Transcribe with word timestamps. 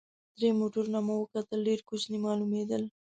درې 0.37 0.49
موټرونه 0.59 0.99
مو 1.05 1.15
وکتل، 1.19 1.59
ډېر 1.67 1.79
کوچني 1.87 2.17
معلومېدل. 2.25 2.83